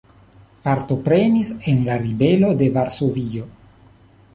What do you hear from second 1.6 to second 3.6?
en la ribelo de Varsovio.